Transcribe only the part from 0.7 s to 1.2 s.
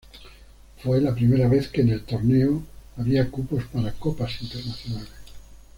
Fue la